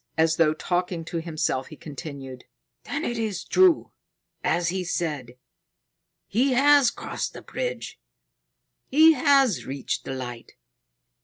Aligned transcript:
As 0.17 0.37
though 0.37 0.55
talking 0.55 1.05
to 1.05 1.21
himself, 1.21 1.67
he 1.67 1.75
continued: 1.75 2.45
"Then 2.85 3.05
it 3.05 3.19
is 3.19 3.43
true, 3.43 3.91
as 4.43 4.69
he 4.69 4.83
said. 4.83 5.33
He 6.25 6.53
has 6.53 6.89
crossed 6.89 7.33
the 7.33 7.43
bridge. 7.43 7.99
He 8.87 9.13
has 9.13 9.67
reached 9.67 10.03
the 10.03 10.15
Light. 10.15 10.53